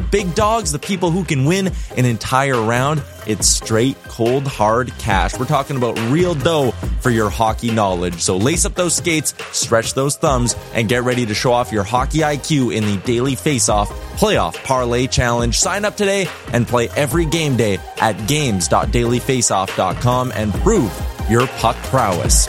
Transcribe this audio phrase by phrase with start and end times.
[0.00, 5.38] big dogs, the people who can win an entire round, it's straight, cold, hard cash.
[5.38, 8.20] We're talking about real dough for your hockey knowledge.
[8.20, 11.84] So lace up those skates, stretch those thumbs, and get ready to show off your
[11.84, 13.86] hockey IQ in the Daily Faceoff
[14.16, 15.56] Playoff Parlay Challenge.
[15.56, 20.92] Sign up today and play every game day at games.dailyfaceoff.com and prove
[21.28, 22.48] your puck prowess.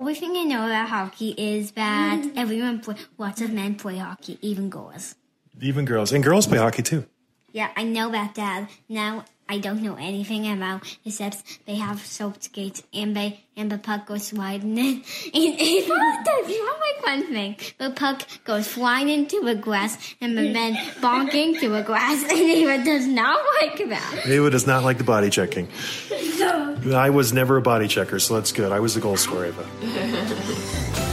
[0.00, 4.68] Everything I know about hockey is that everyone, play, lots of men play hockey, even
[4.68, 5.16] girls.
[5.60, 6.12] Even girls.
[6.12, 7.06] And girls play hockey too.
[7.52, 8.68] Yeah, I know about that.
[8.88, 13.78] Now I don't know anything about except they have soap skates and they and the
[13.78, 15.04] puck goes sliding in.
[15.34, 17.56] And not, that's not my fun thing.
[17.78, 22.32] The puck goes flying into the grass and the men bonking to the grass and
[22.32, 24.22] Ava does not like that.
[24.26, 25.68] Ava does not like the body checking.
[26.10, 28.72] I was never a body checker, so that's good.
[28.72, 31.03] I was the goal scorer, Ava.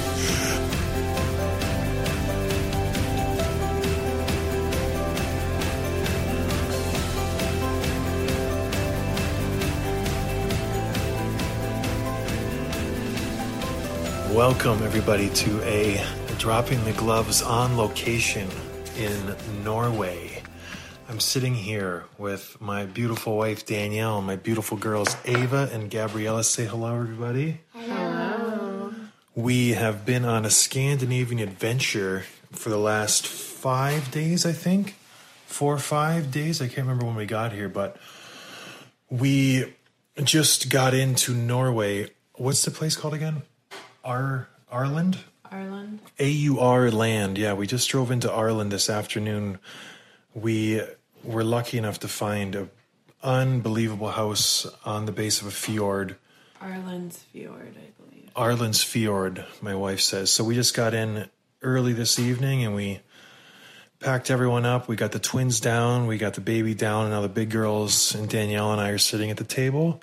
[14.34, 16.02] Welcome, everybody, to a
[16.38, 18.48] Dropping the Gloves on location
[18.98, 20.42] in Norway.
[21.10, 26.46] I'm sitting here with my beautiful wife, Danielle, and my beautiful girls, Ava and Gabriella.
[26.46, 27.60] Say hello, everybody.
[27.74, 28.94] Hello.
[29.36, 32.24] We have been on a Scandinavian adventure
[32.54, 34.96] for the last five days, I think.
[35.46, 36.62] Four or five days.
[36.62, 37.98] I can't remember when we got here, but
[39.10, 39.74] we
[40.24, 42.12] just got into Norway.
[42.36, 43.42] What's the place called again?
[44.04, 45.18] Ar Arland?
[45.52, 46.00] Aurland.
[46.18, 47.38] A U R land.
[47.38, 49.60] Yeah, we just drove into Aurland this afternoon.
[50.34, 50.82] We
[51.24, 52.70] were lucky enough to find a
[53.24, 56.16] unbelievable house on the base of a fjord.
[56.62, 58.30] Aurland's fjord, I believe.
[58.36, 60.32] Arlen's Fjord, my wife says.
[60.32, 61.30] So we just got in
[61.62, 63.02] early this evening and we
[64.00, 64.88] packed everyone up.
[64.88, 68.16] We got the twins down, we got the baby down, and now the big girls
[68.16, 70.02] and Danielle and I are sitting at the table.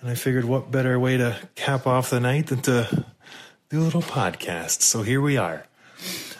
[0.00, 3.04] And I figured what better way to cap off the night than to
[3.68, 4.82] do a little podcast.
[4.82, 5.64] So here we are.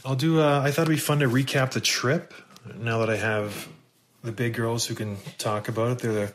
[0.05, 2.33] I'll do, uh, I thought it'd be fun to recap the trip
[2.77, 3.69] now that I have
[4.23, 5.99] the big girls who can talk about it.
[5.99, 6.35] They're the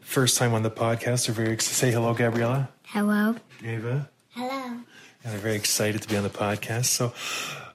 [0.00, 1.26] first time on the podcast.
[1.26, 1.76] They're very excited.
[1.76, 2.68] Say hello, Gabriella.
[2.84, 3.34] Hello.
[3.64, 4.08] Ava.
[4.30, 4.62] Hello.
[4.62, 4.84] And
[5.24, 6.86] they're very excited to be on the podcast.
[6.86, 7.12] So,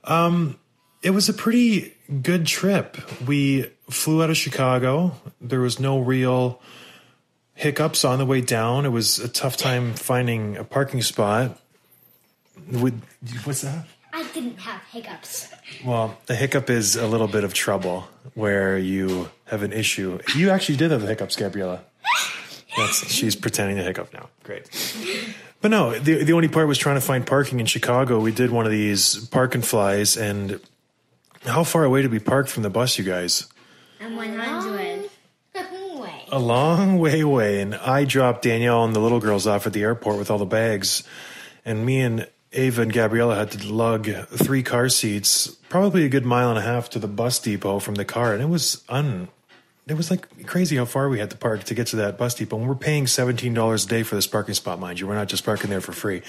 [0.06, 0.58] um,
[1.04, 2.98] it was a pretty good trip.
[3.28, 5.16] We flew out of Chicago.
[5.42, 6.62] There was no real
[7.62, 8.86] hiccups on the way down.
[8.86, 11.60] It was a tough time finding a parking spot.
[12.72, 13.00] Would,
[13.44, 13.86] what's that?
[14.12, 15.48] I didn't have hiccups.
[15.86, 20.20] Well, the hiccup is a little bit of trouble where you have an issue.
[20.36, 21.84] You actually did have the hiccups, Gabriella.
[22.76, 24.30] That's, she's pretending to hiccup now.
[24.44, 24.68] Great.
[25.62, 28.20] But no, the the only part was trying to find parking in Chicago.
[28.20, 30.60] We did one of these park and flies, and
[31.44, 33.48] how far away did we park from the bus, you guys?
[34.00, 35.11] I'm 100.
[36.32, 37.62] A long way away.
[37.62, 40.46] And I dropped Danielle and the little girls off at the airport with all the
[40.46, 41.04] bags,
[41.66, 46.26] and me and Ava and Gabriella had to lug three car seats, probably a good
[46.26, 49.30] mile and a half to the bus depot from the car, and it was un.
[49.88, 52.36] It was like crazy how far we had to park to get to that bus
[52.36, 52.58] depot.
[52.58, 55.08] And we're paying seventeen dollars a day for this parking spot, mind you.
[55.08, 56.22] We're not just parking there for free.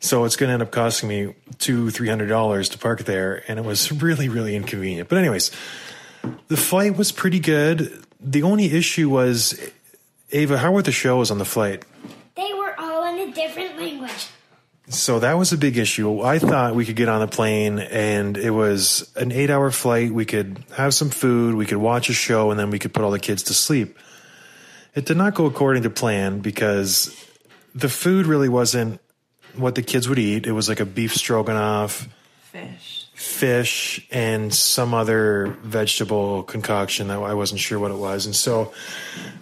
[0.00, 3.42] So it's going to end up costing me two, three hundred dollars to park there,
[3.48, 5.08] and it was really, really inconvenient.
[5.08, 5.50] But anyways,
[6.48, 8.04] the flight was pretty good.
[8.20, 9.58] The only issue was,
[10.32, 11.84] Ava, how were the shows on the flight?
[12.34, 14.28] They were all in a different language.
[14.88, 16.22] So that was a big issue.
[16.22, 20.12] I thought we could get on the plane and it was an eight hour flight.
[20.12, 23.04] We could have some food, we could watch a show, and then we could put
[23.04, 23.98] all the kids to sleep.
[24.94, 27.14] It did not go according to plan because
[27.74, 29.00] the food really wasn't
[29.56, 30.46] what the kids would eat.
[30.46, 32.08] It was like a beef stroganoff,
[32.50, 33.07] Fish.
[33.18, 38.26] Fish, and some other vegetable concoction that I wasn't sure what it was.
[38.26, 38.72] And so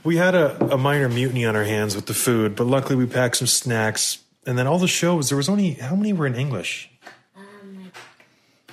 [0.03, 3.05] we had a, a minor mutiny on our hands with the food, but luckily we
[3.05, 4.21] packed some snacks.
[4.47, 6.91] And then all the shows, there was only, how many were in English?
[7.37, 7.93] Um,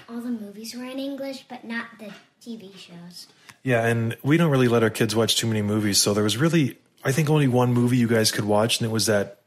[0.08, 3.28] all the movies were in English, but not the TV shows.
[3.62, 6.38] Yeah, and we don't really let our kids watch too many movies, so there was
[6.38, 9.40] really, I think, only one movie you guys could watch, and it was that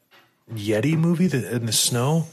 [0.53, 2.27] Yeti movie that, in the snow.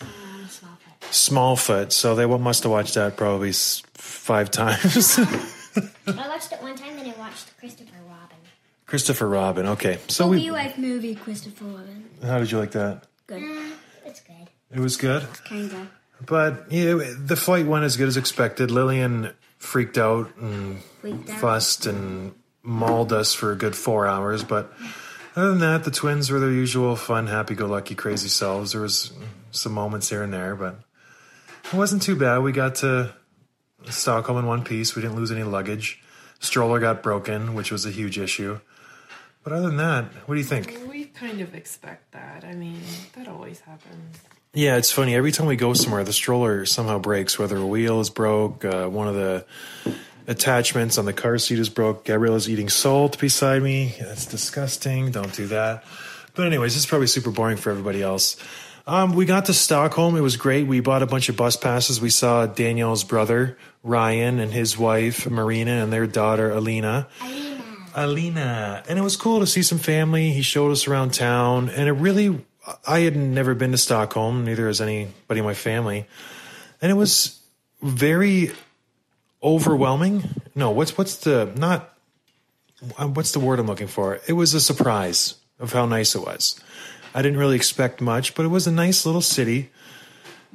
[1.14, 1.66] Small pet.
[1.90, 1.92] Smallfoot.
[1.92, 3.52] So they must have watched that probably
[3.94, 5.18] five times.
[5.20, 8.38] I watched it one time, then I watched Christopher Robin.
[8.86, 9.66] Christopher Robin.
[9.68, 10.52] Okay, so Movie we.
[10.52, 12.06] wife movie, Christopher Robin.
[12.24, 13.04] How did you like that?
[13.28, 13.44] Good.
[14.06, 14.50] It's good.
[14.72, 15.26] It was good.
[15.46, 15.88] Kinda.
[16.26, 18.72] But yeah, the flight went as good as expected.
[18.72, 21.40] Lillian freaked out and Freaked out.
[21.40, 24.44] fussed and mauled us for a good four hours.
[24.44, 24.72] But
[25.36, 28.72] other than that, the twins were their usual fun, happy-go-lucky, crazy selves.
[28.74, 29.12] There was
[29.52, 30.80] some moments here and there, but
[31.66, 32.40] it wasn't too bad.
[32.40, 33.14] We got to
[33.90, 34.96] Stockholm in one piece.
[34.96, 36.02] We didn't lose any luggage.
[36.40, 38.60] Stroller got broken, which was a huge issue.
[39.44, 40.80] But other than that, what do you think?
[40.90, 42.46] We kind of expect that.
[42.46, 42.80] I mean,
[43.16, 44.20] that always happens.
[44.54, 45.16] Yeah, it's funny.
[45.16, 47.40] Every time we go somewhere, the stroller somehow breaks.
[47.40, 49.46] Whether a wheel is broke, uh, one of the
[50.28, 52.06] attachments on the car seat is broke.
[52.06, 53.96] Gabriella's eating salt beside me.
[54.00, 55.12] That's disgusting.
[55.12, 55.84] Don't do that.
[56.36, 58.38] But anyways, this is probably super boring for everybody else.
[58.86, 60.18] Um, we got to Stockholm.
[60.18, 60.68] It was great.
[60.68, 62.02] We bought a bunch of bus passes.
[62.02, 67.08] We saw Danielle's brother Ryan and his wife Marina and their daughter Alina.
[67.22, 67.64] Alina.
[67.96, 68.84] Alina.
[68.90, 70.32] And it was cool to see some family.
[70.32, 72.44] He showed us around town, and it really,
[72.86, 76.06] I had never been to Stockholm, neither has anybody in my family.
[76.82, 77.40] And it was
[77.82, 78.52] very
[79.42, 80.24] overwhelming.
[80.56, 81.98] No, what's, what's the, not,
[82.98, 84.20] what's the word I'm looking for?
[84.28, 86.60] It was a surprise of how nice it was.
[87.14, 89.70] I didn't really expect much, but it was a nice little city.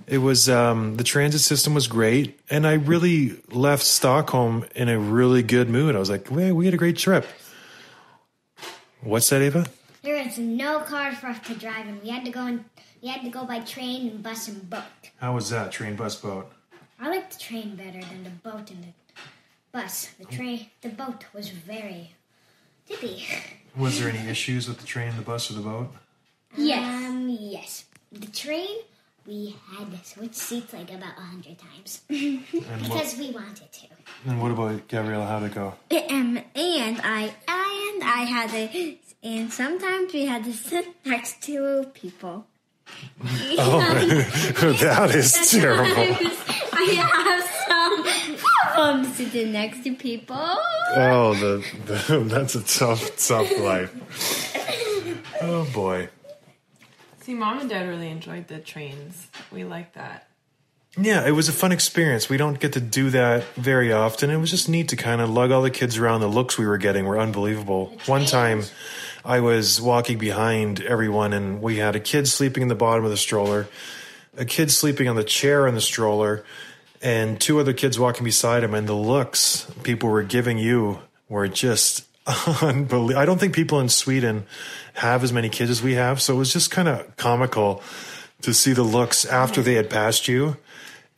[0.07, 4.99] It was um, the transit system was great, and I really left Stockholm in a
[4.99, 5.95] really good mood.
[5.95, 7.27] I was like, "Well, we had a great trip."
[9.01, 9.67] What's that, Ava?
[10.03, 12.65] There was no car for us to drive, and we had to go and
[13.03, 14.83] we had to go by train and bus and boat.
[15.21, 16.51] How was that train, bus, boat?
[17.01, 19.21] I like the train better than the boat and the
[19.73, 20.09] bus.
[20.19, 22.15] The train, the boat was very
[22.87, 23.25] tippy.
[23.77, 25.95] Was there any issues with the train, the bus, or the boat?
[26.57, 27.05] Yes.
[27.09, 27.85] Um, yes.
[28.13, 28.77] The train,
[29.27, 32.43] we had to switch seats like about a hundred times And
[32.83, 33.87] because we wanted to.
[34.27, 35.27] and what about Gabriella?
[35.27, 35.75] How'd it go?
[36.11, 41.43] Um, and I I and I had to, and sometimes we had to sit next
[41.43, 42.47] to people.
[43.61, 43.81] Oh,
[44.81, 46.17] that is terrible.
[46.73, 48.37] I have some
[48.73, 50.37] problems sitting next to people.
[50.97, 53.93] Oh, the, the that's a tough, tough life.
[55.43, 56.09] Oh boy.
[57.29, 59.29] See, mom and dad really enjoyed the trains.
[59.53, 60.29] We like that.
[60.97, 62.31] Yeah, it was a fun experience.
[62.31, 64.31] We don't get to do that very often.
[64.31, 66.23] It was just neat to kind of lug all the kids around.
[66.23, 67.99] The looks we were getting were unbelievable.
[68.07, 68.63] One time,
[69.27, 73.11] I was walking behind everyone, and we had a kid sleeping in the bottom of
[73.11, 73.69] the stroller,
[74.39, 76.47] a kid sleeping on the chair in the stroller,
[77.03, 78.73] and two other kids walking beside him.
[78.73, 82.08] And the looks people were giving you were just
[82.63, 83.19] unbelievable.
[83.19, 84.47] I don't think people in Sweden
[84.95, 87.83] have as many kids as we have, so it was just kind of comical
[88.43, 90.57] to see the looks after they had passed you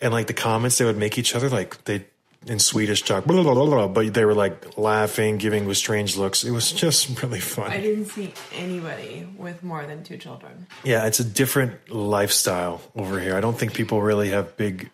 [0.01, 2.05] and like the comments they would make each other like they
[2.47, 6.17] in Swedish talk blah, blah, blah, blah, but they were like laughing giving with strange
[6.17, 7.71] looks it was just really fun.
[7.71, 10.67] I didn't see anybody with more than two children.
[10.83, 14.89] yeah it's a different lifestyle over here I don't think people really have big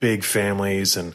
[0.00, 1.14] big families and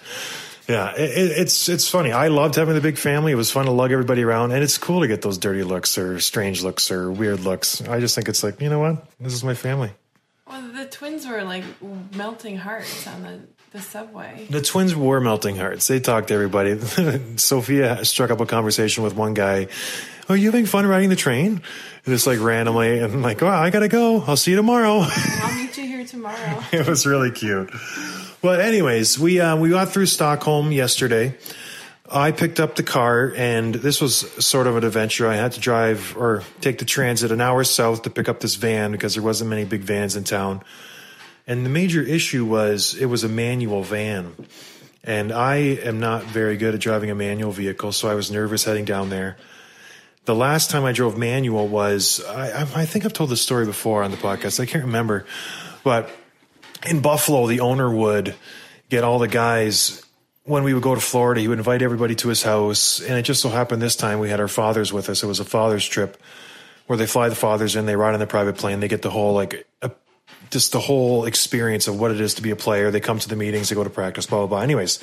[0.67, 3.65] yeah it, it- it's it's funny I loved having the big family it was fun
[3.65, 6.91] to lug everybody around and it's cool to get those dirty looks or strange looks
[6.91, 9.91] or weird looks I just think it's like you know what this is my family
[10.47, 11.63] Well, the twins were like
[12.15, 13.39] melting hearts on the,
[13.71, 14.45] the subway.
[14.49, 15.87] The twins were melting hearts.
[15.87, 16.77] They talked to everybody.
[17.37, 19.67] Sophia struck up a conversation with one guy.
[20.29, 21.61] Are you having fun riding the train?
[22.05, 24.21] Just like randomly, and I'm like, oh, I gotta go.
[24.21, 24.99] I'll see you tomorrow.
[25.07, 26.63] I'll meet you here tomorrow.
[26.71, 27.71] it was really cute.
[28.43, 31.37] But anyways, we uh, we got through Stockholm yesterday.
[32.11, 35.29] I picked up the car, and this was sort of an adventure.
[35.29, 38.55] I had to drive or take the transit an hour south to pick up this
[38.55, 40.61] van because there wasn't many big vans in town.
[41.47, 44.35] And the major issue was it was a manual van.
[45.05, 48.65] And I am not very good at driving a manual vehicle, so I was nervous
[48.65, 49.37] heading down there.
[50.25, 53.65] The last time I drove manual was, I, I I think I've told this story
[53.65, 54.59] before on the podcast.
[54.59, 55.25] I can't remember.
[55.85, 56.09] But
[56.85, 58.35] in Buffalo, the owner would
[58.89, 60.03] get all the guys
[60.43, 61.41] when we would go to Florida.
[61.41, 64.29] He would invite everybody to his house, and it just so happened this time we
[64.29, 65.23] had our fathers with us.
[65.23, 66.21] It was a fathers trip
[66.87, 69.09] where they fly the fathers in, they ride on the private plane, they get the
[69.09, 69.91] whole like a,
[70.51, 72.91] just the whole experience of what it is to be a player.
[72.91, 74.59] They come to the meetings, they go to practice, blah blah blah.
[74.59, 74.99] Anyways,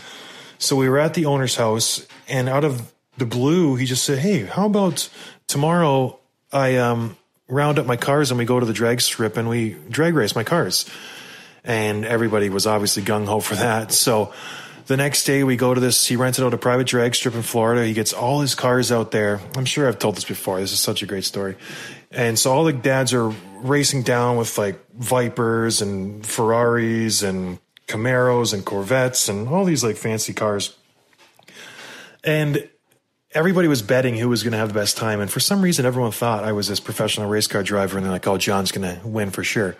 [0.58, 4.18] so we were at the owner's house, and out of the blue, he just said,
[4.18, 5.08] "Hey, how about
[5.46, 6.18] tomorrow?
[6.52, 7.16] I um,
[7.48, 10.34] round up my cars and we go to the drag strip and we drag race
[10.36, 10.84] my cars."
[11.64, 13.92] And everybody was obviously gung ho for that.
[13.92, 14.32] So
[14.86, 16.06] the next day we go to this.
[16.06, 17.86] He rented out a private drag strip in Florida.
[17.86, 19.40] He gets all his cars out there.
[19.56, 20.58] I'm sure I've told this before.
[20.60, 21.56] This is such a great story.
[22.10, 23.28] And so all the dads are
[23.62, 29.96] racing down with like Vipers and Ferraris and Camaros and Corvettes and all these like
[29.96, 30.76] fancy cars.
[32.24, 32.68] and
[33.32, 35.20] everybody was betting who was going to have the best time.
[35.20, 38.12] And for some reason, everyone thought I was this professional race car driver, and they're
[38.12, 39.76] like, "Oh, John's going to win for sure."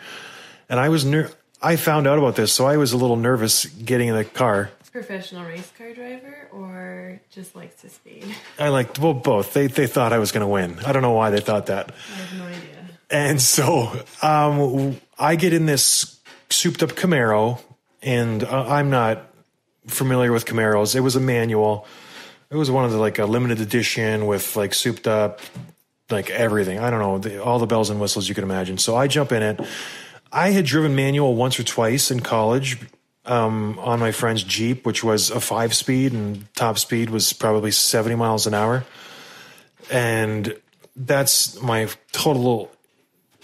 [0.69, 1.31] And I was ner-
[1.63, 4.71] I found out about this, so I was a little nervous getting in the car.
[4.93, 8.35] Professional race car driver or just likes to speed?
[8.59, 9.53] I like well both.
[9.53, 10.79] They they thought I was going to win.
[10.85, 11.93] I don't know why they thought that.
[11.93, 12.81] I have no idea.
[13.11, 17.61] And so um, I get in this souped up Camaro,
[18.03, 19.31] and uh, I'm not
[19.87, 20.97] familiar with Camaros.
[20.97, 21.87] It was a manual.
[22.51, 25.41] It was one of the like a limited edition with like souped up,
[26.11, 26.81] like everything.
[26.81, 28.79] I don't know the, all the bells and whistles you can imagine.
[28.79, 29.61] So I jump in it.
[30.33, 32.79] I had driven manual once or twice in college
[33.25, 37.71] um, on my friend's Jeep, which was a five speed, and top speed was probably
[37.71, 38.85] 70 miles an hour.
[39.91, 40.57] And
[40.95, 42.71] that's my total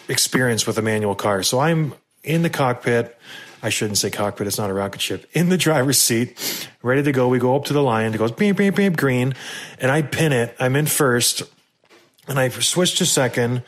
[0.08, 1.42] experience with a manual car.
[1.42, 3.16] So I'm in the cockpit.
[3.62, 5.28] I shouldn't say cockpit, it's not a rocket ship.
[5.32, 7.26] In the driver's seat, ready to go.
[7.26, 8.14] We go up to the line.
[8.14, 9.34] It goes beep, beep, beep, green.
[9.80, 10.54] And I pin it.
[10.60, 11.42] I'm in first.
[12.28, 13.62] And I switch to second.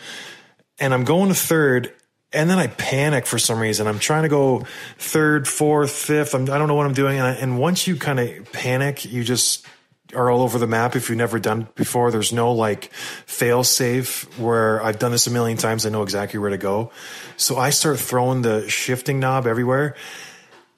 [0.78, 1.92] And I'm going to third.
[2.32, 3.86] And then I panic for some reason.
[3.86, 4.66] I'm trying to go
[4.98, 6.34] third, fourth, fifth.
[6.34, 7.18] I'm, I don't know what I'm doing.
[7.18, 9.66] And, I, and once you kind of panic, you just
[10.14, 12.10] are all over the map if you've never done it before.
[12.10, 15.86] There's no like fail safe where I've done this a million times.
[15.86, 16.90] I know exactly where to go.
[17.36, 19.94] So I start throwing the shifting knob everywhere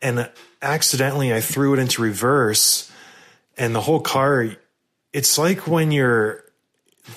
[0.03, 0.31] and
[0.63, 2.91] accidentally I threw it into reverse
[3.57, 4.57] and the whole car,
[5.13, 6.45] it's like when you're,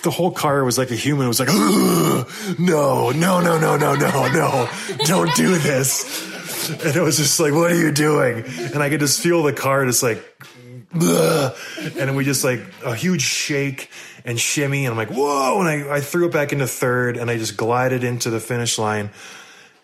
[0.02, 1.26] the whole car was like a human.
[1.26, 4.70] It was like, no, no, no, no, no, no, no,
[5.06, 6.32] don't do this.
[6.70, 8.44] And it was just like, what are you doing?
[8.74, 10.24] And I could just feel the car just like,
[10.94, 13.90] and we just like a huge shake
[14.26, 14.86] and shimmy.
[14.86, 15.60] And I'm like, whoa.
[15.60, 18.78] And I, I threw it back into third and I just glided into the finish
[18.78, 19.10] line.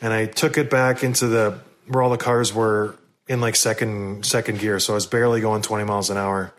[0.02, 2.96] And I took it back into the, where all the cars were
[3.28, 4.80] in like second, second gear.
[4.80, 6.54] So I was barely going 20 miles an hour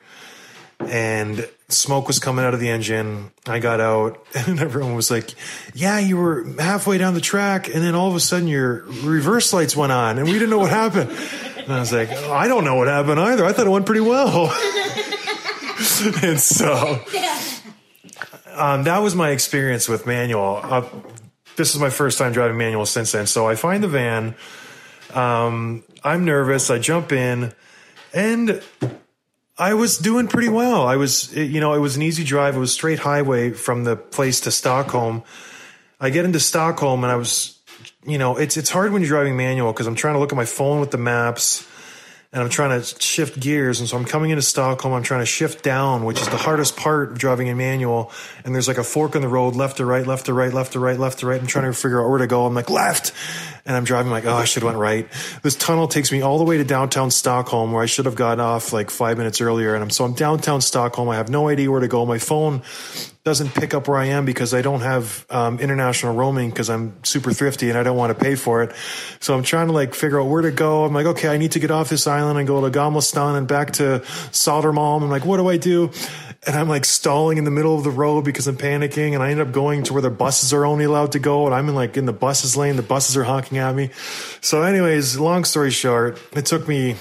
[0.81, 3.31] and smoke was coming out of the engine.
[3.47, 5.35] I got out and everyone was like,
[5.75, 7.69] yeah, you were halfway down the track.
[7.69, 10.59] And then all of a sudden your reverse lights went on and we didn't know
[10.59, 11.11] what happened.
[11.59, 13.45] And I was like, oh, I don't know what happened either.
[13.45, 14.47] I thought it went pretty well.
[16.23, 17.01] and so
[18.55, 20.61] um, that was my experience with manual.
[20.63, 20.89] Uh,
[21.57, 23.27] this is my first time driving manual since then.
[23.27, 24.35] So I find the van.
[25.13, 26.71] Um, I'm nervous.
[26.71, 27.53] I jump in
[28.13, 28.63] and
[29.61, 30.87] I was doing pretty well.
[30.87, 32.57] I was, you know, it was an easy drive.
[32.57, 35.23] It was straight highway from the place to Stockholm.
[36.01, 37.59] I get into Stockholm and I was,
[38.07, 40.37] you know, it's it's hard when you're driving manual because I'm trying to look at
[40.37, 41.69] my phone with the maps
[42.33, 43.81] and I'm trying to shift gears.
[43.81, 44.95] And so I'm coming into Stockholm.
[44.95, 48.13] I'm trying to shift down, which is the hardest part of driving in manual.
[48.45, 50.73] And there's like a fork in the road, left to right, left to right, left
[50.75, 51.41] to right, left to right.
[51.41, 52.47] I'm trying to figure out where to go.
[52.47, 53.13] I'm like left,
[53.65, 55.09] and I'm driving like, oh, I should have went right.
[55.43, 58.41] This tunnel takes me all the way to downtown Stockholm, where I should have gotten
[58.41, 59.75] off like five minutes earlier.
[59.75, 61.09] And I'm so I'm downtown Stockholm.
[61.09, 62.07] I have no idea where to go.
[62.07, 62.63] My phone
[63.23, 67.05] doesn't pick up where I am because I don't have um, international roaming because I'm
[67.05, 68.75] super thrifty and I don't want to pay for it.
[69.21, 70.85] So I'm trying to like figure out where to go.
[70.85, 73.35] I'm like, okay, I need to get off this island and go to Gamla stan
[73.35, 74.01] and back to
[74.33, 75.03] Sodermalm.
[75.03, 75.91] I'm like, what do I do?
[76.47, 79.13] And I'm like stalling in the middle of the road because I'm panicking.
[79.13, 81.45] And I end up going to where the buses are only allowed to go.
[81.47, 82.77] And I'm in like in the buses lane.
[82.77, 83.91] The buses are honking at me.
[84.41, 86.97] So anyways, long story short, it took me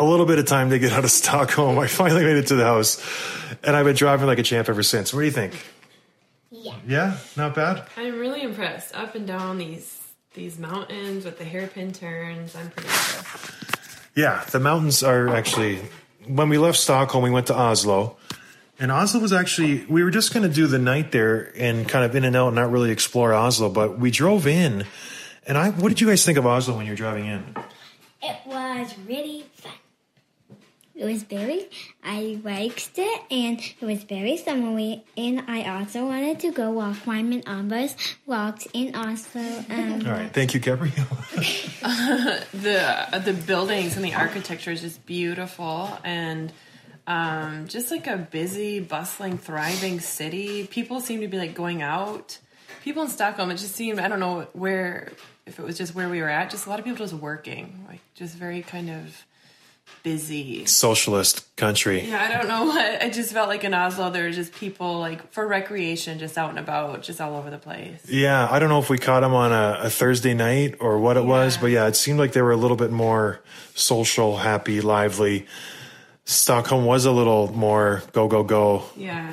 [0.00, 1.78] a little bit of time to get out of Stockholm.
[1.78, 3.00] I finally made it to the house,
[3.62, 5.12] and I've been driving like a champ ever since.
[5.12, 5.64] What do you think?
[6.50, 6.74] Yeah.
[6.86, 7.86] Yeah, not bad.
[7.96, 8.94] I'm really impressed.
[8.96, 9.98] Up and down these
[10.34, 12.56] these mountains with the hairpin turns.
[12.56, 13.52] I'm pretty impressed.
[14.16, 15.80] Yeah, the mountains are actually.
[16.26, 18.16] When we left Stockholm, we went to Oslo,
[18.80, 19.84] and Oslo was actually.
[19.84, 22.48] We were just going to do the night there and kind of in and out,
[22.48, 23.68] and not really explore Oslo.
[23.68, 24.84] But we drove in,
[25.46, 25.70] and I.
[25.70, 27.54] What did you guys think of Oslo when you were driving in?
[28.22, 29.72] It was really fun.
[30.94, 31.66] It was very,
[32.04, 35.02] I liked it, and it was very summery.
[35.16, 37.96] And I also wanted to go walk Wyman Ambers
[38.26, 39.64] walked in Oslo.
[39.70, 40.92] Um, All right, thank you, Gabrielle.
[42.52, 46.52] the the buildings and the architecture is just beautiful and
[47.10, 50.68] um, just like a busy, bustling, thriving city.
[50.68, 52.38] People seem to be like going out.
[52.84, 55.10] People in Stockholm, it just seemed I don't know where
[55.44, 56.50] if it was just where we were at.
[56.50, 59.24] Just a lot of people just working, like just very kind of
[60.04, 60.64] busy.
[60.66, 62.08] Socialist country.
[62.08, 63.02] Yeah, I don't know what.
[63.02, 66.50] I just felt like in Oslo there were just people like for recreation, just out
[66.50, 68.08] and about, just all over the place.
[68.08, 71.16] Yeah, I don't know if we caught them on a, a Thursday night or what
[71.16, 73.40] it was, but yeah, it seemed like they were a little bit more
[73.74, 75.48] social, happy, lively.
[76.30, 78.84] Stockholm was a little more go, go, go.
[78.96, 79.32] Yeah.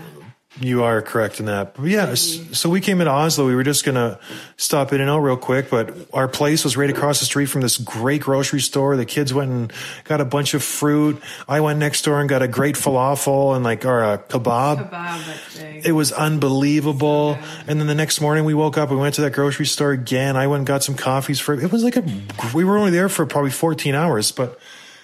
[0.60, 1.76] You are correct in that.
[1.76, 3.46] But yeah, s- so we came into Oslo.
[3.46, 4.20] We were just gonna
[4.56, 7.62] stop in and out real quick, but our place was right across the street from
[7.62, 8.98] this great grocery store.
[8.98, 9.74] The kids went and
[10.06, 11.22] got a bunch of fruit.
[11.48, 14.90] I went next door and got a great falafel and like or a kebab.
[14.90, 15.86] Kebab.
[15.86, 17.38] It was unbelievable.
[17.68, 20.36] And then the next morning we woke up, we went to that grocery store again.
[20.36, 21.72] I went and got some coffees for it.
[21.72, 22.04] was like a,
[22.56, 24.60] we were only there for probably 14 hours, but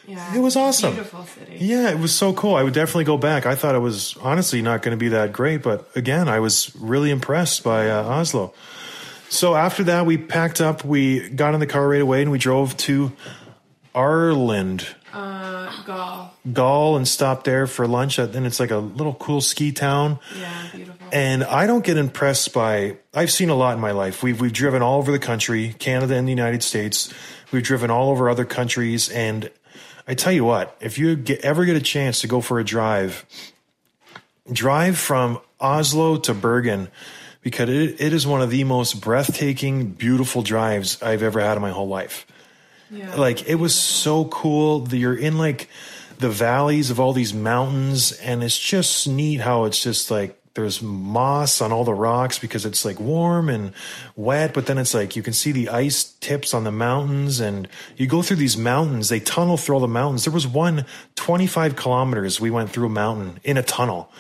[0.08, 0.94] yeah, it was awesome.
[0.94, 1.58] Beautiful city.
[1.60, 2.56] yeah, it was so cool.
[2.56, 3.46] I would definitely go back.
[3.46, 6.76] I thought it was honestly not going to be that great, but again, I was
[6.76, 8.54] really impressed by uh, Oslo.
[9.30, 12.38] So after that, we packed up, we got in the car right away, and we
[12.38, 13.12] drove to
[13.96, 16.32] Aurland, Uh, Gol.
[16.52, 18.18] Gol, and stopped there for lunch.
[18.20, 20.20] And it's like a little cool ski town.
[20.40, 21.08] Yeah, beautiful.
[21.12, 22.98] And I don't get impressed by.
[23.14, 24.24] I've seen a lot in my life.
[24.24, 27.14] We've we've driven all over the country, Canada and the United States.
[27.52, 29.50] We've driven all over other countries, and
[30.08, 32.64] I tell you what, if you get, ever get a chance to go for a
[32.64, 33.26] drive,
[34.52, 36.90] drive from Oslo to Bergen,
[37.42, 41.62] because it, it is one of the most breathtaking, beautiful drives I've ever had in
[41.62, 42.26] my whole life
[42.94, 43.16] yeah.
[43.16, 45.70] like it was so cool that you're in like
[46.20, 50.82] the valleys of all these mountains and it's just neat how it's just like there's
[50.82, 53.74] moss on all the rocks because it's like warm and
[54.16, 57.68] wet but then it's like you can see the ice tips on the mountains and
[57.98, 61.76] you go through these mountains they tunnel through all the mountains there was one 25
[61.76, 64.12] kilometers we went through a mountain in a tunnel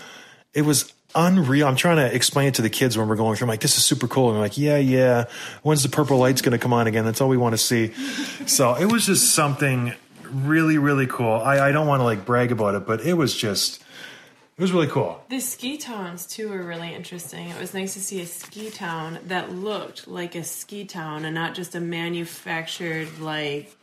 [0.53, 1.67] it was unreal.
[1.67, 3.45] I'm trying to explain it to the kids when we're going through.
[3.45, 4.29] I'm like, this is super cool.
[4.29, 5.25] And they're like, yeah, yeah.
[5.61, 7.05] When's the purple light's going to come on again?
[7.05, 7.93] That's all we want to see.
[8.45, 9.93] so it was just something
[10.31, 11.33] really, really cool.
[11.33, 13.82] I, I don't want to like brag about it, but it was just,
[14.57, 15.23] it was really cool.
[15.29, 17.49] The ski towns too were really interesting.
[17.49, 21.33] It was nice to see a ski town that looked like a ski town and
[21.33, 23.75] not just a manufactured like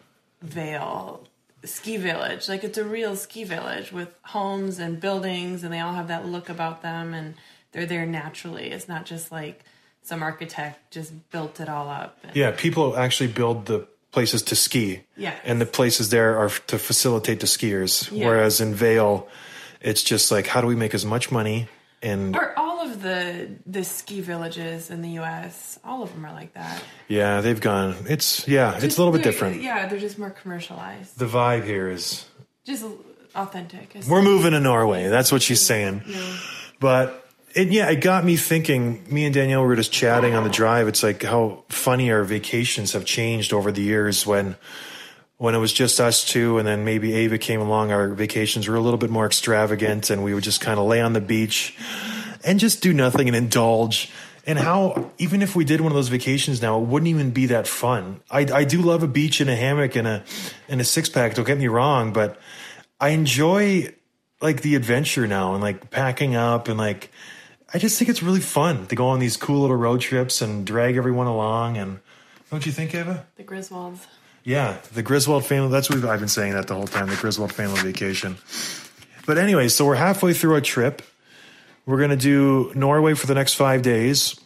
[0.43, 1.27] Vail
[1.65, 2.49] ski village.
[2.49, 6.27] Like it's a real ski village with homes and buildings and they all have that
[6.27, 7.35] look about them and
[7.73, 8.71] they're there naturally.
[8.71, 9.65] It's not just like
[10.03, 12.19] some architect just built it all up.
[12.23, 15.03] And Yeah, people actually build the places to ski.
[15.17, 15.41] Yes.
[15.45, 18.11] And the places there are to facilitate the skiers.
[18.11, 18.27] Yeah.
[18.27, 19.29] Whereas in Vail,
[19.81, 21.69] it's just like, how do we make as much money?
[22.03, 25.79] And Or all of the the ski villages in the U.S.
[25.85, 26.83] All of them are like that.
[27.09, 29.61] yeah, they've gone, it's, yeah, it's a little bit different.
[29.62, 31.19] Yeah, they're just more commercialized.
[31.19, 32.25] The vibe here is
[32.64, 32.87] Just
[33.35, 33.95] authentic.
[34.09, 35.09] We're moving to Norway.
[35.09, 36.03] That's what she's saying.
[36.79, 39.05] But it, yeah, it got me thinking.
[39.12, 40.88] Me and Danielle were just chatting on the drive.
[40.88, 44.25] It's like how funny our vacations have changed over the years.
[44.27, 44.57] When
[45.40, 48.74] when it was just us two, and then maybe Ava came along, our vacations were
[48.74, 51.74] a little bit more extravagant, and we would just kind of lay on the beach
[52.44, 54.12] and just do nothing and indulge.
[54.46, 57.46] And how even if we did one of those vacations now, it wouldn't even be
[57.46, 58.20] that fun.
[58.31, 60.24] I, I do love a beach and a hammock and a
[60.68, 61.35] and a six pack.
[61.35, 62.38] Don't get me wrong, but
[63.00, 63.94] I enjoy
[64.42, 67.11] like the adventure now and like packing up and like
[67.72, 70.66] I just think it's really fun to go on these cool little road trips and
[70.66, 71.79] drag everyone along.
[71.79, 72.00] And
[72.50, 73.26] don't you think, Ava?
[73.37, 74.00] the Griswolds.
[74.44, 75.70] Yeah, the Griswold family.
[75.70, 77.09] That's what I've been saying that the whole time.
[77.09, 78.37] The Griswold family vacation.
[79.26, 81.03] But anyway, so we're halfway through our trip.
[81.87, 84.38] We're going to do Norway for the next five days.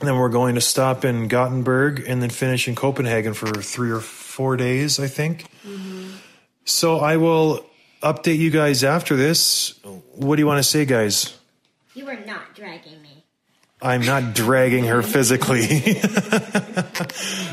[0.00, 3.90] And then we're going to stop in Gothenburg and then finish in Copenhagen for three
[3.90, 5.44] or four days, I think.
[5.66, 6.10] Mm-hmm.
[6.64, 7.66] So I will
[8.02, 9.78] update you guys after this.
[10.14, 11.36] What do you want to say, guys?
[11.94, 12.97] You are not dragging me.
[13.80, 15.60] I'm not dragging her physically.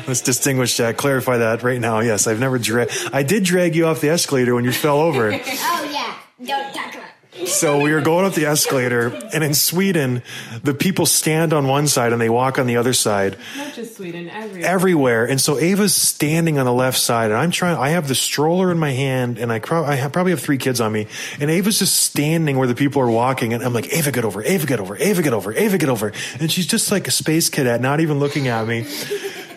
[0.08, 2.00] Let's distinguish that, clarify that right now.
[2.00, 2.92] Yes, I've never dragged.
[3.12, 5.30] I did drag you off the escalator when you fell over.
[5.68, 6.95] Oh yeah, don't talk.
[7.44, 10.22] So we were going up the escalator, and in Sweden,
[10.62, 13.96] the people stand on one side and they walk on the other side Not just
[13.96, 14.68] Sweden, everywhere.
[14.70, 15.24] everywhere.
[15.28, 17.76] And so Ava's standing on the left side, and I'm trying.
[17.76, 20.58] I have the stroller in my hand, and I, pro- I have, probably have three
[20.58, 21.06] kids on me,
[21.38, 24.42] and Ava's just standing where the people are walking, and I'm like, Ava, get over,
[24.42, 27.48] Ava, get over, Ava, get over, Ava, get over, and she's just like a space
[27.50, 28.86] cadet, not even looking at me.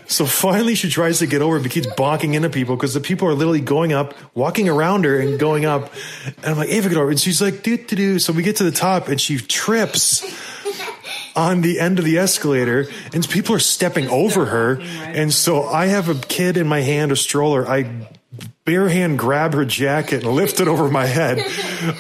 [0.10, 3.28] So finally, she tries to get over, but keeps bonking into people because the people
[3.28, 5.93] are literally going up, walking around her, and going up.
[6.38, 7.12] And I'm like, Ava, get over.
[7.12, 8.19] And she's like, doo doo doo.
[8.19, 10.26] So we get to the top, and she trips
[11.36, 14.82] on the end of the escalator, and people are stepping over her.
[14.82, 17.67] And so I have a kid in my hand, a stroller.
[17.67, 18.10] I
[18.69, 21.43] bare hand grab her jacket and lift it over my head.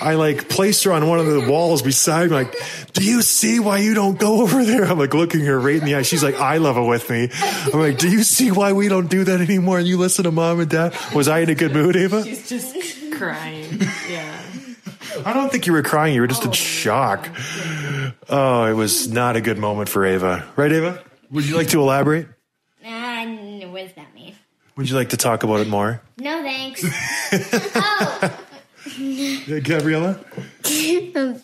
[0.01, 2.55] I like placed her on one of the walls beside me, like,
[2.93, 4.85] do you see why you don't go over there?
[4.85, 6.03] I'm like looking her right in the eye.
[6.03, 7.29] She's like, I love it with me.
[7.73, 9.79] I'm like, do you see why we don't do that anymore?
[9.79, 10.95] And you listen to mom and dad.
[11.15, 12.23] Was I in a good mood, Ava?
[12.23, 13.81] She's just crying.
[14.07, 14.41] Yeah.
[15.25, 16.13] I don't think you were crying.
[16.13, 16.53] You were just in oh.
[16.53, 17.29] shock.
[18.29, 20.47] Oh, it was not a good moment for Ava.
[20.55, 21.03] Right, Ava?
[21.31, 22.27] Would you like to elaborate?
[22.85, 23.25] Ah,
[23.71, 24.35] what does that mean?
[24.79, 26.01] Would you like to talk about it more?
[26.17, 26.85] No thanks.
[27.75, 28.39] oh,
[29.61, 30.23] Gabriella?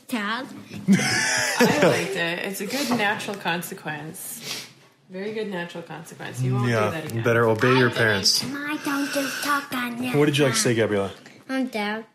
[0.08, 0.48] Dad.
[0.88, 2.40] I liked it.
[2.46, 4.70] It's a good natural consequence.
[5.10, 6.42] Very good natural consequence.
[6.42, 7.24] You won't do that again.
[7.24, 8.42] better obey your parents.
[8.42, 10.16] I don't just talk on that.
[10.16, 11.12] What did you like to say, Gabriella?
[11.50, 12.06] I'm Dad.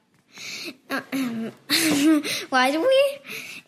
[0.88, 1.52] Um,
[2.48, 3.18] why do we?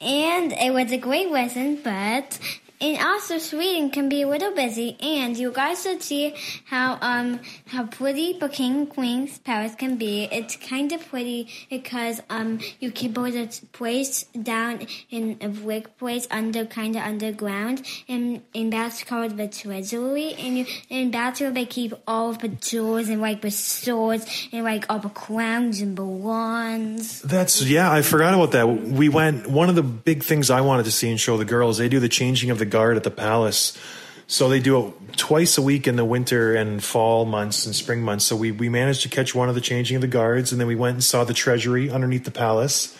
[0.00, 2.38] And it was a great lesson, but
[2.82, 4.96] and also Sweden can be a little busy.
[5.00, 6.34] And you guys should see
[6.66, 10.24] how um how pretty the king and queen's palace can be.
[10.32, 15.96] It's kind of pretty because um you can put a place down in a brick
[15.96, 20.34] place under kind of underground, and and that's called the treasury.
[20.34, 24.26] And you and that's where they keep all of the jewels and like the swords
[24.52, 27.22] and like all the crowns and the wands.
[27.22, 28.66] That's yeah, I forgot about that.
[28.66, 31.78] We went one of the big things I wanted to see and show the girls.
[31.78, 33.78] They do the changing of the guard at the palace.
[34.26, 38.00] So they do it twice a week in the winter and fall months and spring
[38.02, 38.24] months.
[38.24, 40.66] So we we managed to catch one of the changing of the guards and then
[40.66, 42.96] we went and saw the treasury underneath the palace.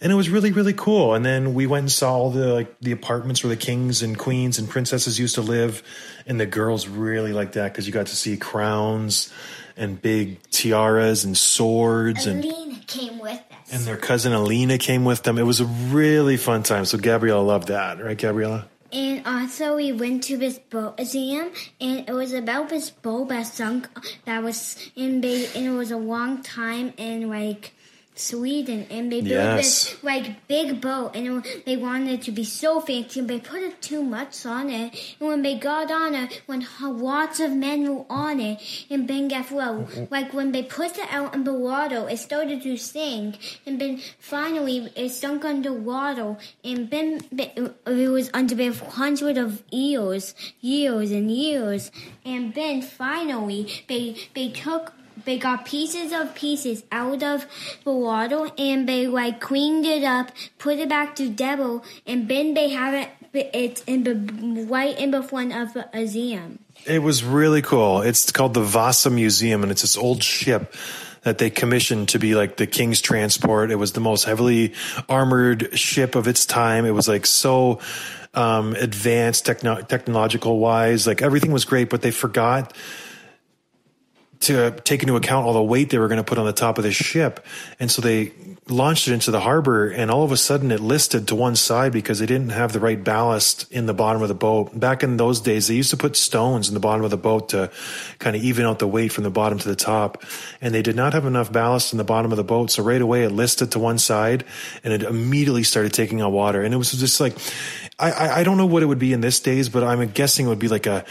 [0.00, 1.12] And it was really really cool.
[1.14, 4.18] And then we went and saw all the like the apartments where the kings and
[4.18, 5.82] queens and princesses used to live
[6.26, 9.30] and the girls really liked that cuz you got to see crowns
[9.76, 13.72] and big tiaras and swords and Alina came with us.
[13.72, 15.36] and their cousin Alina came with them.
[15.36, 16.86] It was a really fun time.
[16.86, 18.68] So Gabriella loved that, right, Gabriella?
[18.92, 21.50] And also, we went to this boat museum,
[21.80, 23.88] and it was about this boat that sunk.
[24.26, 27.72] That was in big, and it was a long time and like
[28.14, 29.56] Sweden, and they built Yes.
[29.56, 33.62] this like big boat, and they wanted it to be so fancy, and they put
[33.62, 34.92] it too much on it.
[35.18, 39.28] And when they got on it, when lots of men were on it, and then
[39.28, 40.10] guess what?
[40.10, 44.00] Like when they put it out in the water, it started to sink, and then
[44.18, 51.30] finally it sunk underwater, and then it was under a hundred of years, years and
[51.30, 51.90] years,
[52.24, 54.92] and then finally they they took
[55.24, 57.46] they got pieces of pieces out of
[57.84, 62.70] the water and they like cleaned it up, put it back together, and then they
[62.70, 63.08] have it.
[63.34, 66.58] It's in the right in the front of the museum.
[66.84, 68.02] It was really cool.
[68.02, 70.74] It's called the Vasa Museum, and it's this old ship
[71.22, 73.70] that they commissioned to be like the king's transport.
[73.70, 74.74] It was the most heavily
[75.08, 76.84] armored ship of its time.
[76.84, 77.80] It was like so
[78.34, 81.06] um, advanced techno- technological wise.
[81.06, 82.74] Like everything was great, but they forgot
[84.42, 86.78] to take into account all the weight they were going to put on the top
[86.78, 87.44] of this ship.
[87.78, 88.32] And so they
[88.68, 91.92] launched it into the harbor and all of a sudden it listed to one side
[91.92, 94.78] because they didn't have the right ballast in the bottom of the boat.
[94.78, 97.50] Back in those days, they used to put stones in the bottom of the boat
[97.50, 97.70] to
[98.18, 100.24] kind of even out the weight from the bottom to the top.
[100.60, 102.70] And they did not have enough ballast in the bottom of the boat.
[102.70, 104.44] So right away it listed to one side
[104.82, 106.62] and it immediately started taking on water.
[106.62, 107.36] And it was just like,
[108.02, 110.48] I, I, don't know what it would be in this days, but I'm guessing it
[110.48, 111.04] would be like a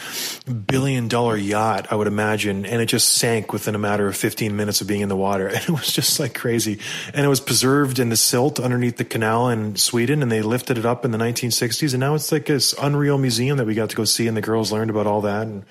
[0.68, 2.66] billion dollar yacht, I would imagine.
[2.66, 5.48] And it just sank within a matter of 15 minutes of being in the water.
[5.62, 6.80] And it was just like crazy.
[7.14, 10.22] And it was preserved in the silt underneath the canal in Sweden.
[10.22, 11.94] And they lifted it up in the 1960s.
[11.94, 14.28] And now it's like this unreal museum that we got to go see.
[14.28, 15.66] And the girls learned about all that and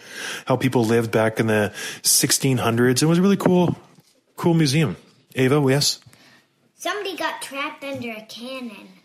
[0.46, 3.02] how people lived back in the 1600s.
[3.02, 3.76] It was a really cool,
[4.36, 4.96] cool museum.
[5.34, 6.00] Ava, yes?
[6.76, 8.99] Somebody got trapped under a cannon.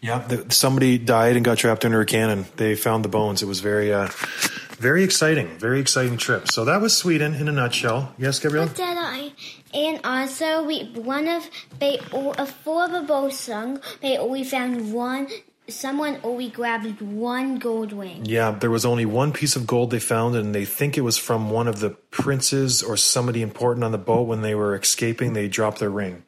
[0.00, 2.46] Yeah, somebody died and got trapped under a cannon.
[2.56, 3.42] They found the bones.
[3.42, 4.08] It was very, uh,
[4.78, 6.48] very exciting, very exciting trip.
[6.50, 8.14] So that was Sweden in a nutshell.
[8.18, 8.66] Yes, Gabrielle.
[8.66, 9.32] But did I?
[9.74, 11.48] And also, we one of
[11.80, 13.80] they uh, four of the both sung.
[14.00, 15.28] They we found one.
[15.68, 18.24] Someone only grabbed one gold ring.
[18.24, 21.18] Yeah, there was only one piece of gold they found, and they think it was
[21.18, 25.32] from one of the princes or somebody important on the boat when they were escaping.
[25.32, 26.22] They dropped their ring,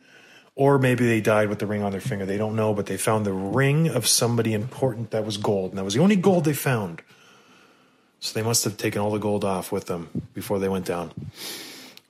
[0.59, 2.27] or maybe they died with the ring on their finger.
[2.27, 5.79] They don't know, but they found the ring of somebody important that was gold, and
[5.79, 7.01] that was the only gold they found.
[8.19, 11.13] So they must have taken all the gold off with them before they went down.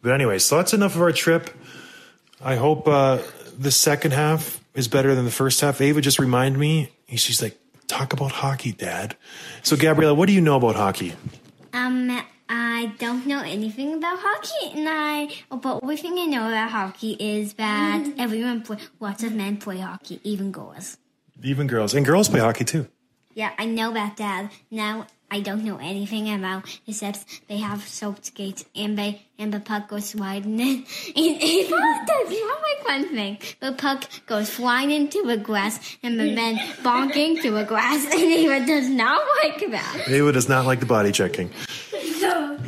[0.01, 1.51] But anyway, so that's enough of our trip.
[2.43, 3.19] I hope uh,
[3.59, 5.83] the second half is better than the first half.
[5.83, 6.91] Ava just reminded me.
[7.17, 9.15] She's like, "Talk about hockey, Dad."
[9.63, 11.13] So, Gabriella, what do you know about hockey?
[11.75, 16.71] Um, I don't know anything about hockey, and I but one thing I know about
[16.71, 18.21] hockey is that mm-hmm.
[18.21, 20.97] everyone play, lots of men play hockey, even girls.
[21.43, 22.89] Even girls and girls play hockey too.
[23.35, 24.51] Yeah, I know about that.
[24.71, 29.61] Now I don't know anything about except they have soap skates and they and the
[29.61, 30.77] puck goes sliding in.
[30.79, 33.39] And it's not that's not my fun thing.
[33.61, 38.23] The puck goes flying into the grass and the men bonking to the grass and
[38.23, 40.05] Ava does not like that.
[40.09, 41.51] Ava does not like the body checking.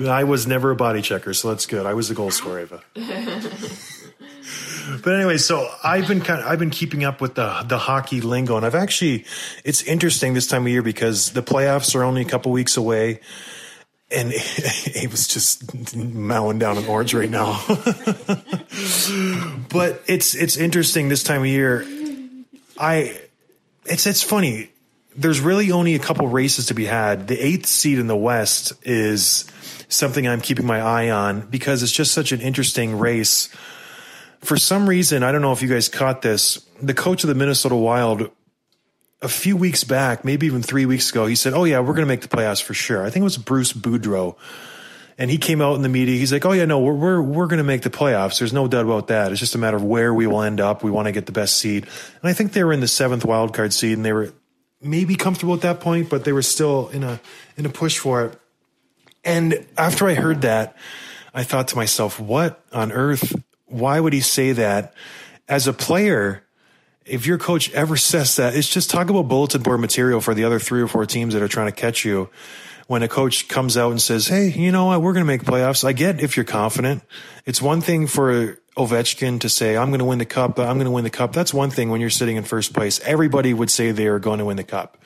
[0.08, 1.86] I was never a body checker, so that's good.
[1.86, 2.82] I was the goal scorer, Ava.
[5.02, 8.20] but anyway, so I've been kind of, I've been keeping up with the the hockey
[8.20, 9.24] lingo, and I've actually
[9.64, 13.20] it's interesting this time of year because the playoffs are only a couple weeks away,
[14.10, 14.32] and
[14.96, 17.62] Ava's just mowing down an orange right now.
[19.68, 21.86] but it's it's interesting this time of year
[22.80, 23.20] I,
[23.84, 24.70] it's it's funny.
[25.16, 27.28] There's really only a couple races to be had.
[27.28, 29.44] The eighth seed in the West is
[29.88, 33.48] something I'm keeping my eye on because it's just such an interesting race.
[34.40, 36.64] For some reason, I don't know if you guys caught this.
[36.80, 38.30] The coach of the Minnesota Wild
[39.22, 42.06] a few weeks back, maybe even three weeks ago, he said, "Oh yeah, we're going
[42.06, 44.36] to make the playoffs for sure." I think it was Bruce Boudreau,
[45.18, 46.16] and he came out in the media.
[46.16, 48.38] He's like, "Oh yeah, no, we're we're we're going to make the playoffs.
[48.38, 49.30] There's no doubt about that.
[49.30, 50.82] It's just a matter of where we will end up.
[50.82, 53.24] We want to get the best seed." And I think they were in the seventh
[53.24, 54.32] wild card seed, and they were
[54.82, 57.20] maybe comfortable at that point, but they were still in a
[57.56, 58.40] in a push for it.
[59.24, 60.76] And after I heard that,
[61.34, 63.34] I thought to myself, "What on earth?
[63.66, 64.94] Why would he say that?"
[65.48, 66.44] As a player
[67.10, 70.44] if your coach ever says that, it's just talk about bulletin board material for the
[70.44, 72.30] other three or four teams that are trying to catch you.
[72.86, 75.02] When a coach comes out and says, Hey, you know what?
[75.02, 75.84] We're going to make playoffs.
[75.84, 77.02] I get if you're confident.
[77.46, 80.58] It's one thing for Ovechkin to say, I'm going to win the cup.
[80.58, 81.32] I'm going to win the cup.
[81.32, 83.00] That's one thing when you're sitting in first place.
[83.00, 84.96] Everybody would say they are going to win the cup.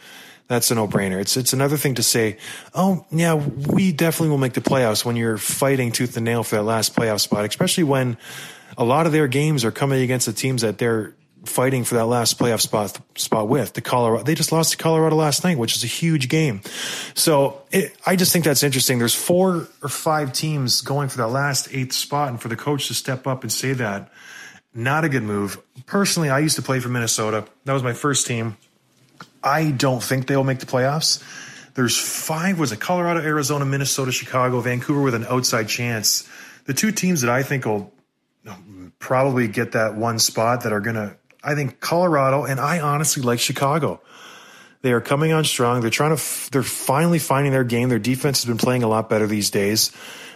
[0.47, 1.21] That's a no brainer.
[1.21, 2.37] It's, it's another thing to say,
[2.75, 6.57] Oh, yeah, we definitely will make the playoffs when you're fighting tooth and nail for
[6.57, 8.19] that last playoff spot, especially when
[8.77, 11.15] a lot of their games are coming against the teams that they're
[11.47, 14.25] fighting for that last playoff spot spot with the Colorado.
[14.25, 16.63] They just lost to Colorado last night, which is a huge game.
[17.15, 18.99] So it, I just think that's interesting.
[18.99, 22.89] There's four or five teams going for that last eighth spot, and for the coach
[22.89, 24.11] to step up and say that,
[24.75, 25.59] not a good move.
[25.87, 27.47] Personally, I used to play for Minnesota.
[27.65, 28.57] That was my first team.
[29.43, 31.23] I don't think they will make the playoffs.
[31.75, 32.59] There's five.
[32.59, 36.29] Was it Colorado, Arizona, Minnesota, Chicago, Vancouver with an outside chance?
[36.67, 37.93] The two teams that I think will
[38.99, 43.23] probably get that one spot that are going to I think Colorado, and I honestly
[43.23, 44.01] like Chicago.
[44.83, 45.81] They are coming on strong.
[45.81, 47.89] They're trying to, they're finally finding their game.
[47.89, 49.93] Their defense has been playing a lot better these days.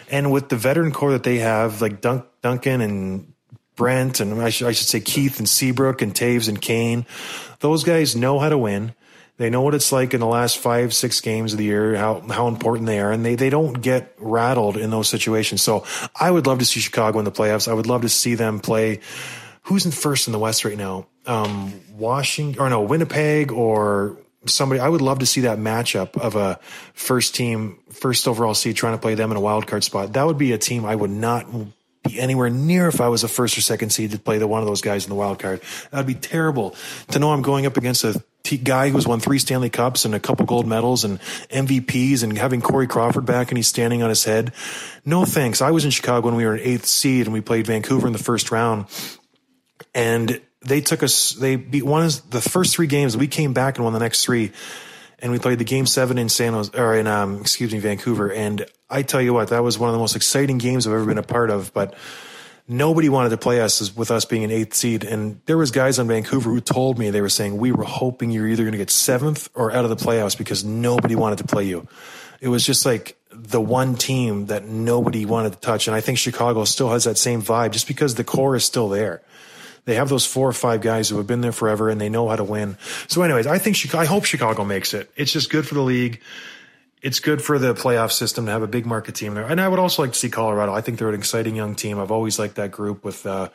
[0.09, 3.33] And with the veteran core that they have, like Dunk, Duncan and
[3.75, 7.05] Brent, and I should, I should say Keith and Seabrook and Toews and Kane,
[7.59, 8.93] those guys know how to win.
[9.37, 12.19] They know what it's like in the last five, six games of the year, how,
[12.19, 15.61] how important they are, and they, they don't get rattled in those situations.
[15.61, 15.85] So
[16.19, 17.69] I would love to see Chicago in the playoffs.
[17.69, 18.99] I would love to see them play
[19.69, 21.05] who's in first in the West right now?
[21.27, 24.81] Um, Washington or no, Winnipeg or somebody.
[24.81, 26.59] I would love to see that matchup of a
[26.95, 30.13] first team, first overall seed trying to play them in a wild card spot.
[30.13, 31.45] That would be a team I would not
[32.03, 34.61] be anywhere near if I was a first or second seed to play the one
[34.61, 35.61] of those guys in the wild card.
[35.91, 36.75] That'd be terrible
[37.11, 40.15] to know I'm going up against a t- guy who's won three Stanley Cups and
[40.15, 41.19] a couple gold medals and
[41.51, 44.51] MVPs and having Corey Crawford back and he's standing on his head.
[45.05, 45.61] No thanks.
[45.61, 48.13] I was in Chicago when we were an eighth seed and we played Vancouver in
[48.13, 48.87] the first round
[49.93, 51.33] and they took us.
[51.33, 53.15] They beat one of the first three games.
[53.15, 54.51] We came back and won the next three,
[55.19, 58.31] and we played the game seven in San Jose or in um, excuse me Vancouver.
[58.31, 61.05] And I tell you what, that was one of the most exciting games I've ever
[61.05, 61.73] been a part of.
[61.73, 61.95] But
[62.67, 65.03] nobody wanted to play us with us being an eighth seed.
[65.03, 68.29] And there was guys on Vancouver who told me they were saying we were hoping
[68.29, 71.45] you're either going to get seventh or out of the playoffs because nobody wanted to
[71.45, 71.87] play you.
[72.41, 75.87] It was just like the one team that nobody wanted to touch.
[75.87, 78.87] And I think Chicago still has that same vibe just because the core is still
[78.87, 79.21] there.
[79.89, 82.29] They have those four or five guys who have been there forever and they know
[82.29, 82.77] how to win.
[83.07, 85.11] So, anyways, I think Chicago, I hope Chicago makes it.
[85.15, 86.21] It's just good for the league.
[87.01, 89.45] It's good for the playoff system to have a big market team there.
[89.45, 90.73] And I would also like to see Colorado.
[90.73, 91.97] I think they're an exciting young team.
[91.97, 93.49] I've always liked that group with uh,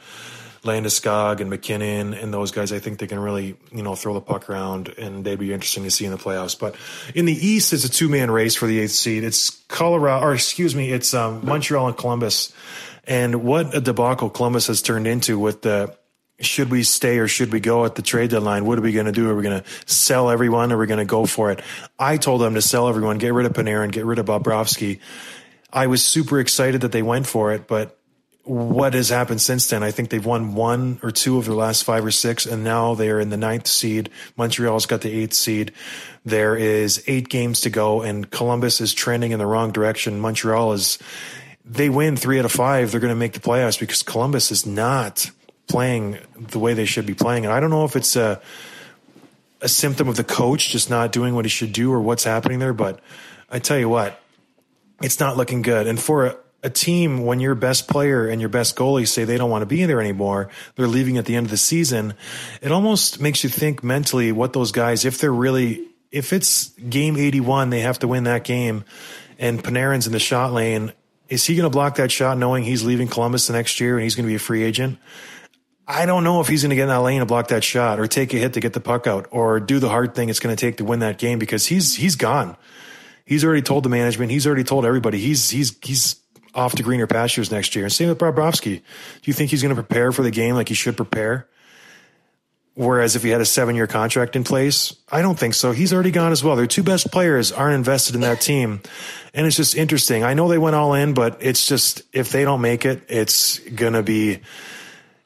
[0.64, 2.72] Landeskog and MacKinnon and those guys.
[2.72, 5.84] I think they can really, you know, throw the puck around and they'd be interesting
[5.84, 6.58] to see in the playoffs.
[6.58, 6.74] But
[7.14, 9.22] in the East, it's a two man race for the eighth seed.
[9.22, 12.52] It's Colorado, or excuse me, it's um, Montreal and Columbus.
[13.06, 15.94] And what a debacle Columbus has turned into with the
[16.40, 18.64] should we stay or should we go at the trade deadline?
[18.64, 19.30] What are we going to do?
[19.30, 20.72] Are we going to sell everyone?
[20.72, 21.62] Are we going to go for it?
[21.98, 25.00] I told them to sell everyone, get rid of Panarin, get rid of Bobrovsky.
[25.72, 27.98] I was super excited that they went for it, but
[28.44, 29.82] what has happened since then?
[29.82, 32.94] I think they've won one or two of the last five or six, and now
[32.94, 34.10] they are in the ninth seed.
[34.36, 35.72] Montreal's got the eighth seed.
[36.24, 40.20] There is eight games to go, and Columbus is trending in the wrong direction.
[40.20, 40.98] Montreal is,
[41.64, 42.90] they win three out of five.
[42.90, 45.30] They're going to make the playoffs because Columbus is not
[45.66, 47.44] playing the way they should be playing.
[47.44, 48.40] And I don't know if it's a
[49.60, 52.58] a symptom of the coach just not doing what he should do or what's happening
[52.58, 53.00] there, but
[53.50, 54.20] I tell you what,
[55.02, 55.86] it's not looking good.
[55.86, 59.38] And for a, a team, when your best player and your best goalie say they
[59.38, 62.12] don't want to be there anymore, they're leaving at the end of the season,
[62.60, 67.16] it almost makes you think mentally what those guys, if they're really, if it's game
[67.16, 68.84] 81, they have to win that game
[69.38, 70.92] and Panarin's in the shot lane,
[71.28, 74.04] is he going to block that shot knowing he's leaving Columbus the next year and
[74.04, 74.98] he's going to be a free agent?
[75.86, 78.00] I don't know if he's going to get in that lane and block that shot
[78.00, 80.40] or take a hit to get the puck out or do the hard thing it's
[80.40, 82.56] going to take to win that game because he's he's gone.
[83.26, 84.30] He's already told the management.
[84.30, 85.18] He's already told everybody.
[85.18, 86.16] He's he's he's
[86.54, 87.84] off to greener pastures next year.
[87.84, 88.76] And same with Bobrovsky.
[88.76, 88.82] Do
[89.24, 91.48] you think he's going to prepare for the game like he should prepare?
[92.76, 95.72] Whereas if he had a seven year contract in place, I don't think so.
[95.72, 96.56] He's already gone as well.
[96.56, 98.80] Their two best players aren't invested in that team.
[99.32, 100.24] And it's just interesting.
[100.24, 103.60] I know they went all in, but it's just, if they don't make it, it's
[103.60, 104.40] going to be,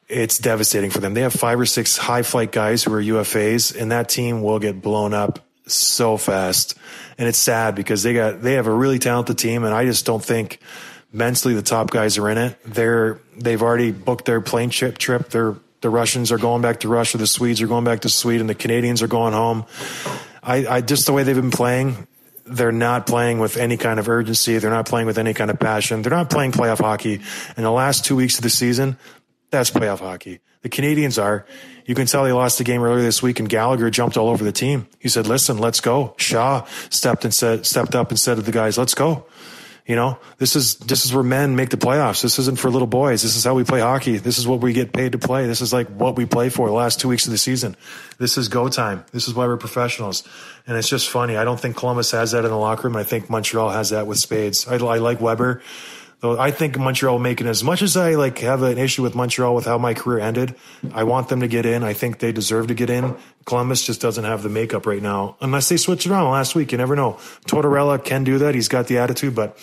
[0.09, 1.15] it's devastating for them.
[1.15, 4.59] They have five or six high flight guys who are UFAs and that team will
[4.59, 6.77] get blown up so fast.
[7.19, 9.65] And it's sad because they got, they have a really talented team.
[9.65, 10.61] And I just don't think
[11.13, 12.59] mentally the top guys are in it.
[12.65, 15.29] They're, they've already booked their plane trip trip.
[15.29, 18.49] They're, the Russians are going back to Russia, the Swedes are going back to Sweden,
[18.49, 19.65] the Canadians are going home.
[20.43, 22.09] I, I just the way they've been playing,
[22.47, 24.59] they're not playing with any kind of urgency.
[24.59, 26.03] They're not playing with any kind of passion.
[26.03, 27.21] They're not playing playoff hockey.
[27.57, 28.97] In the last two weeks of the season,
[29.51, 30.41] that's playoff hockey.
[30.63, 31.47] The Canadiens are.
[31.87, 34.45] You can tell they lost the game earlier this week, and Gallagher jumped all over
[34.45, 34.89] the team.
[34.99, 38.53] He said, "Listen, let's go." Shaw stepped and said, stepped up and said to the
[38.53, 39.27] guys, "Let's go."
[39.89, 42.21] You know, this is this is where men make the playoffs.
[42.21, 43.23] This isn't for little boys.
[43.23, 44.19] This is how we play hockey.
[44.19, 45.47] This is what we get paid to play.
[45.47, 47.75] This is like what we play for the last two weeks of the season.
[48.19, 49.07] This is go time.
[49.13, 50.25] This is why we're professionals.
[50.67, 51.39] And it's just funny.
[51.39, 52.99] I don't think Columbus has that in the locker room.
[52.99, 54.69] I think Montreal has that with spades.
[54.69, 55.63] I, I like Weber.
[56.21, 59.55] Though I think Montreal making as much as I like have an issue with Montreal
[59.55, 60.57] with how my career ended.
[60.93, 61.85] I want them to get in.
[61.85, 63.17] I think they deserve to get in.
[63.45, 66.73] Columbus just doesn't have the makeup right now, unless they switch it around last week.
[66.73, 67.15] You never know.
[67.47, 68.57] Tortorella can do that.
[68.57, 69.57] He's got the attitude, but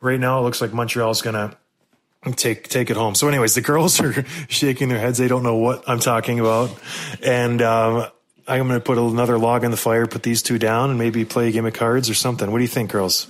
[0.00, 1.56] right now it looks like Montreal's gonna
[2.34, 3.14] take take it home.
[3.14, 5.16] So, anyways, the girls are shaking their heads.
[5.16, 6.70] They don't know what I'm talking about,
[7.22, 8.06] and um,
[8.48, 11.24] I'm going to put another log in the fire, put these two down, and maybe
[11.24, 12.50] play a game of cards or something.
[12.50, 13.26] What do you think, girls?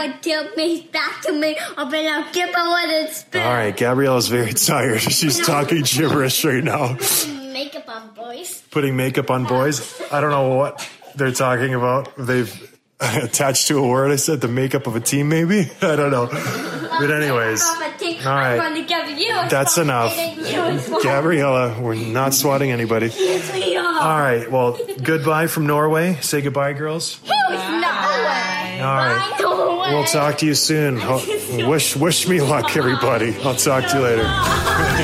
[0.00, 3.42] Never tilt me back to me like, give a little spin.
[3.42, 5.00] All right, Gabriella's very tired.
[5.00, 6.96] She's talking gibberish right now.
[6.96, 8.62] Putting Makeup on boys.
[8.70, 10.00] Putting makeup on boys.
[10.12, 12.12] I don't know what they're talking about.
[12.16, 14.12] They've attached to a word.
[14.12, 15.70] I said the makeup of a team, maybe.
[15.82, 16.26] I don't know.
[16.26, 18.86] But anyways, all right.
[19.50, 20.14] That's enough.
[21.02, 23.06] Gabriella, we're not swatting anybody.
[23.06, 24.00] Yes, we are.
[24.00, 24.50] All right.
[24.50, 26.16] Well, goodbye from Norway.
[26.20, 27.20] Say goodbye, girls.
[27.26, 27.79] Norway?
[28.80, 29.90] All right.
[29.92, 30.96] We'll talk to you soon.
[31.00, 33.36] Ho- Wish wish me luck, everybody.
[33.42, 34.24] I'll talk to you later.